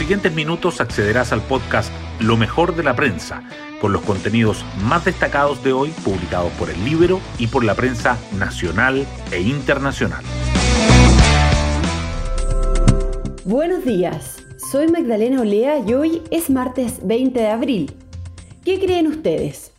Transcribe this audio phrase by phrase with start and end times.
[0.00, 3.42] siguientes minutos accederás al podcast Lo mejor de la prensa,
[3.82, 8.18] con los contenidos más destacados de hoy publicados por el Libro y por la prensa
[8.38, 10.24] nacional e internacional.
[13.44, 14.42] Buenos días,
[14.72, 17.92] soy Magdalena Olea y hoy es martes 20 de abril.
[18.64, 19.72] ¿Qué creen ustedes?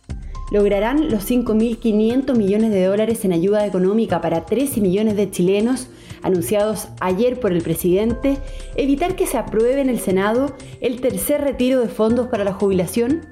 [0.52, 5.88] ¿Lograrán los 5.500 millones de dólares en ayuda económica para 13 millones de chilenos
[6.22, 8.38] anunciados ayer por el presidente
[8.76, 13.26] evitar que se apruebe en el Senado el tercer retiro de fondos para la jubilación?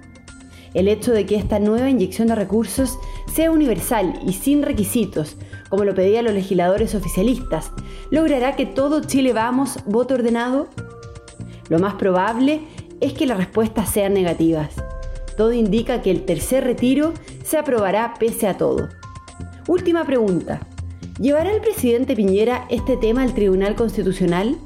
[0.75, 2.99] El hecho de que esta nueva inyección de recursos
[3.33, 5.37] sea universal y sin requisitos,
[5.69, 7.73] como lo pedían los legisladores oficialistas,
[8.11, 10.69] logrará que todo Chile Vamos vote ordenado?
[11.69, 12.61] Lo más probable
[13.01, 14.75] es que las respuestas sean negativas.
[15.37, 17.15] Todo indica que el tercer retiro
[17.45, 18.89] se aprobará pese a todo.
[19.67, 20.61] Última pregunta.
[21.21, 24.57] ¿Llevará el presidente Piñera este tema al Tribunal Constitucional?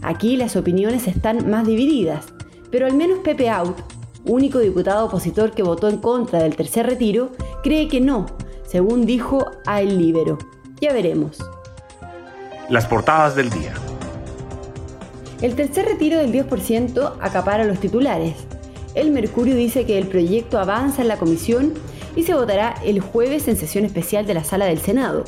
[0.00, 2.26] Aquí las opiniones están más divididas,
[2.70, 3.78] pero al menos Pepe Out,
[4.24, 7.32] único diputado opositor que votó en contra del tercer retiro,
[7.64, 8.26] cree que no,
[8.64, 10.38] según dijo a El Libero.
[10.80, 11.38] Ya veremos.
[12.68, 13.74] Las portadas del día.
[15.40, 18.36] El tercer retiro del 10% acapara los titulares.
[18.94, 21.74] El Mercurio dice que el proyecto avanza en la comisión
[22.14, 25.24] y se votará el jueves en sesión especial de la Sala del Senado.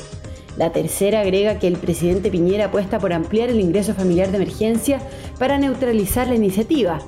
[0.57, 5.01] La tercera agrega que el presidente Piñera apuesta por ampliar el ingreso familiar de emergencia
[5.37, 6.99] para neutralizar la iniciativa.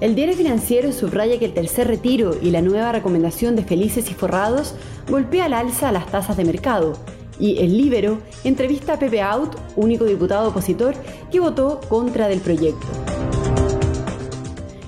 [0.00, 4.14] El diario financiero subraya que el tercer retiro y la nueva recomendación de felices y
[4.14, 4.74] forrados
[5.08, 6.94] golpea al alza las tasas de mercado.
[7.38, 10.94] Y el Libero entrevista a Pepe Out, único diputado opositor,
[11.30, 12.86] que votó contra del proyecto.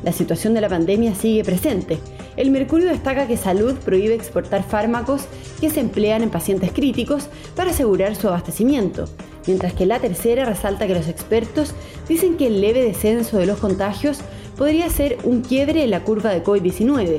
[0.02, 1.98] La situación de la pandemia sigue presente.
[2.40, 5.26] El Mercurio destaca que Salud prohíbe exportar fármacos
[5.60, 9.04] que se emplean en pacientes críticos para asegurar su abastecimiento,
[9.46, 11.74] mientras que la tercera resalta que los expertos
[12.08, 14.20] dicen que el leve descenso de los contagios
[14.56, 17.18] podría ser un quiebre en la curva de COVID-19.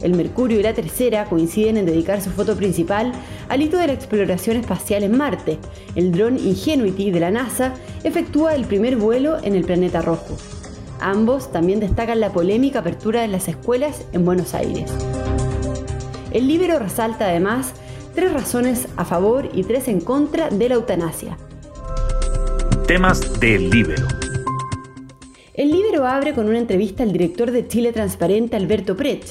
[0.00, 3.10] El Mercurio y la tercera coinciden en dedicar su foto principal
[3.48, 5.58] al hito de la exploración espacial en Marte.
[5.96, 10.36] El dron Ingenuity de la NASA efectúa el primer vuelo en el planeta rojo.
[11.04, 14.90] Ambos también destacan la polémica apertura de las escuelas en Buenos Aires.
[16.30, 17.74] El libro resalta además
[18.14, 21.36] tres razones a favor y tres en contra de la eutanasia.
[22.86, 24.02] Temas del libro.
[25.52, 29.26] El libro abre con una entrevista al director de Chile Transparente, Alberto Prech.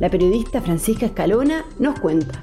[0.00, 2.42] La periodista Francisca Escalona nos cuenta.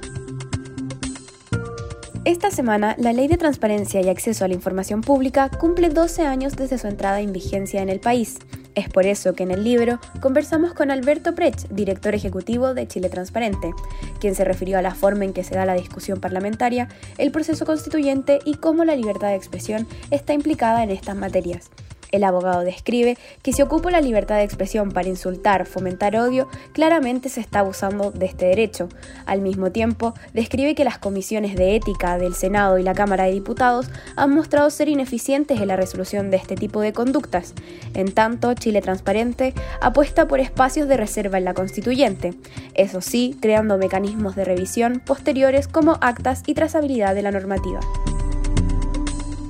[2.24, 6.56] Esta semana, la Ley de Transparencia y Acceso a la Información Pública cumple 12 años
[6.56, 8.38] desde su entrada en vigencia en el país.
[8.76, 13.10] Es por eso que en el libro conversamos con Alberto Prech, director ejecutivo de Chile
[13.10, 13.74] Transparente,
[14.20, 17.66] quien se refirió a la forma en que se da la discusión parlamentaria, el proceso
[17.66, 21.72] constituyente y cómo la libertad de expresión está implicada en estas materias.
[22.16, 27.28] El abogado describe que si ocupo la libertad de expresión para insultar, fomentar odio, claramente
[27.28, 28.88] se está abusando de este derecho.
[29.26, 33.34] Al mismo tiempo, describe que las comisiones de ética del Senado y la Cámara de
[33.34, 37.54] Diputados han mostrado ser ineficientes en la resolución de este tipo de conductas.
[37.94, 42.34] En tanto, Chile Transparente apuesta por espacios de reserva en la constituyente,
[42.76, 47.82] eso sí, creando mecanismos de revisión posteriores como actas y trazabilidad de la normativa.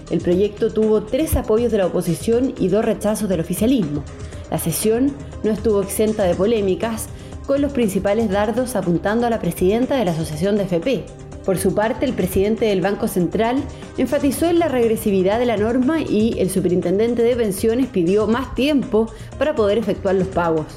[0.09, 4.03] El proyecto tuvo tres apoyos de la oposición y dos rechazos del oficialismo.
[4.49, 7.07] La sesión no estuvo exenta de polémicas,
[7.47, 11.05] con los principales dardos apuntando a la presidenta de la Asociación de FP,
[11.45, 13.63] por su parte, el presidente del Banco Central
[13.97, 19.11] enfatizó en la regresividad de la norma y el superintendente de pensiones pidió más tiempo
[19.39, 20.67] para poder efectuar los pagos.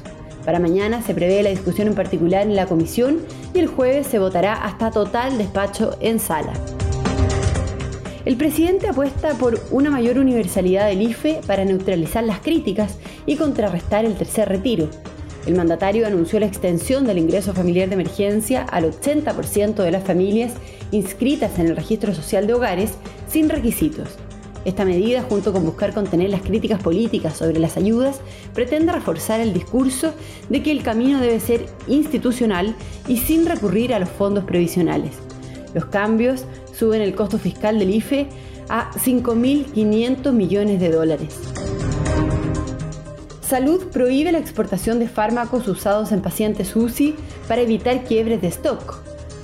[0.44, 3.20] Para mañana se prevé la discusión en particular en la comisión
[3.54, 6.52] y el jueves se votará hasta total despacho en sala.
[8.24, 12.96] El presidente apuesta por una mayor universalidad del IFE para neutralizar las críticas
[13.26, 14.88] y contrarrestar el tercer retiro.
[15.46, 20.52] El mandatario anunció la extensión del ingreso familiar de emergencia al 80% de las familias
[20.90, 22.92] inscritas en el registro social de hogares
[23.28, 24.08] sin requisitos.
[24.64, 28.20] Esta medida, junto con buscar contener las críticas políticas sobre las ayudas,
[28.54, 30.14] pretende reforzar el discurso
[30.48, 32.74] de que el camino debe ser institucional
[33.06, 35.12] y sin recurrir a los fondos previsionales.
[35.74, 38.28] Los cambios suben el costo fiscal del IFE
[38.70, 41.63] a 5.500 millones de dólares.
[43.46, 47.14] Salud prohíbe la exportación de fármacos usados en pacientes UCI
[47.46, 49.02] para evitar quiebres de stock.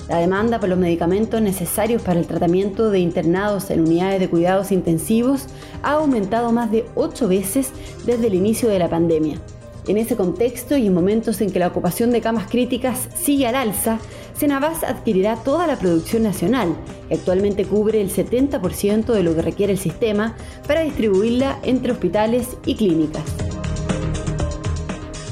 [0.08, 4.72] La demanda por los medicamentos necesarios para el tratamiento de internados en unidades de cuidados
[4.72, 5.48] intensivos
[5.82, 7.72] ha aumentado más de ocho veces
[8.06, 9.38] desde el inicio de la pandemia.
[9.86, 13.54] En ese contexto y en momentos en que la ocupación de camas críticas sigue al
[13.54, 13.98] alza,
[14.34, 16.74] Senavas adquirirá toda la producción nacional,
[17.08, 20.36] que actualmente cubre el 70% de lo que requiere el sistema,
[20.66, 23.39] para distribuirla entre hospitales y clínicas.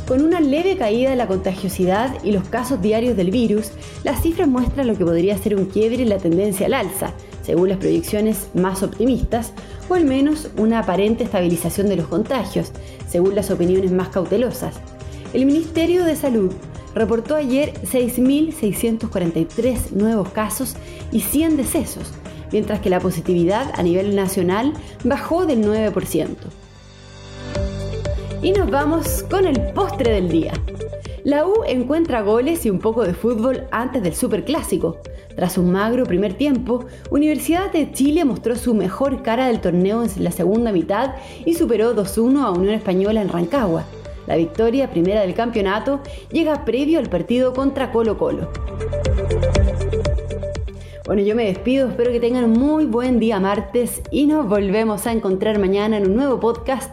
[0.09, 3.73] Con una leve caída de la contagiosidad y los casos diarios del virus,
[4.05, 7.13] las cifras muestran lo que podría ser un quiebre en la tendencia al alza,
[7.43, 9.53] según las proyecciones más optimistas,
[9.87, 12.73] o al menos una aparente estabilización de los contagios,
[13.07, 14.77] según las opiniones más cautelosas.
[15.35, 16.55] El Ministerio de Salud
[16.95, 20.77] reportó ayer 6.643 nuevos casos
[21.13, 22.15] y 100 decesos,
[22.51, 24.73] mientras que la positividad a nivel nacional
[25.05, 26.29] bajó del 9%.
[28.43, 30.52] Y nos vamos con el postre del día.
[31.25, 34.99] La U encuentra goles y un poco de fútbol antes del Superclásico.
[35.35, 40.25] Tras un magro primer tiempo, Universidad de Chile mostró su mejor cara del torneo en
[40.25, 43.85] la segunda mitad y superó 2-1 a Unión Española en Rancagua.
[44.26, 46.00] La victoria primera del campeonato
[46.31, 48.50] llega previo al partido contra Colo Colo.
[51.08, 55.06] Bueno, yo me despido, espero que tengan un muy buen día martes y nos volvemos
[55.06, 56.93] a encontrar mañana en un nuevo podcast,